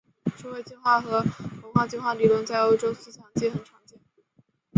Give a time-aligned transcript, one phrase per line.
[0.35, 1.19] 社会进化和
[1.61, 3.99] 文化进化的理论在欧洲思想界很常见。